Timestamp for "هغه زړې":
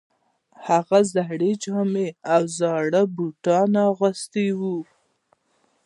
0.67-1.51